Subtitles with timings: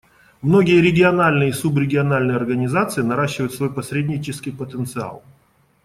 [0.41, 5.23] Многие региональные и субрегиональные организации наращивают свой посреднический потенциал.